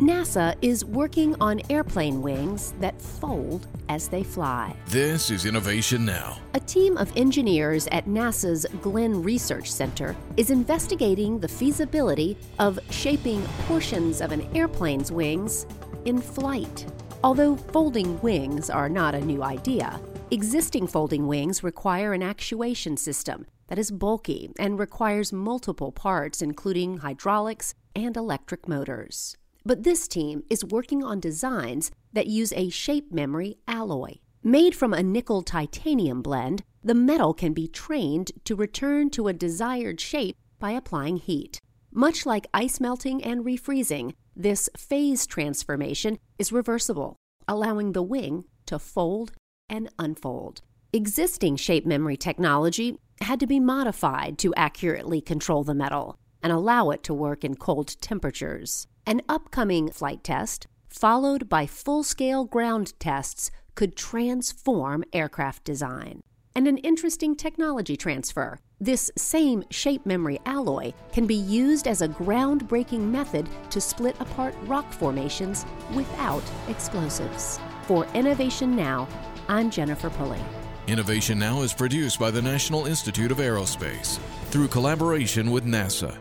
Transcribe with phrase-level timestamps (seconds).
[0.00, 4.74] NASA is working on airplane wings that fold as they fly.
[4.86, 6.38] This is Innovation Now.
[6.54, 13.40] A team of engineers at NASA's Glenn Research Center is investigating the feasibility of shaping
[13.68, 15.64] portions of an airplane's wings
[16.06, 16.86] in flight.
[17.22, 20.00] Although folding wings are not a new idea,
[20.32, 26.98] existing folding wings require an actuation system that is bulky and requires multiple parts, including
[26.98, 29.36] hydraulics and electric motors.
[29.66, 34.16] But this team is working on designs that use a shape memory alloy.
[34.42, 39.32] Made from a nickel titanium blend, the metal can be trained to return to a
[39.32, 41.60] desired shape by applying heat.
[41.90, 47.16] Much like ice melting and refreezing, this phase transformation is reversible,
[47.48, 49.32] allowing the wing to fold
[49.70, 50.60] and unfold.
[50.92, 56.90] Existing shape memory technology had to be modified to accurately control the metal and allow
[56.90, 58.86] it to work in cold temperatures.
[59.06, 66.20] An upcoming flight test, followed by full scale ground tests, could transform aircraft design.
[66.54, 68.60] And an interesting technology transfer.
[68.78, 74.54] This same shape memory alloy can be used as a groundbreaking method to split apart
[74.66, 77.58] rock formations without explosives.
[77.86, 79.08] For Innovation Now,
[79.48, 80.40] I'm Jennifer Pulley.
[80.88, 84.18] Innovation Now is produced by the National Institute of Aerospace
[84.50, 86.18] through collaboration with NASA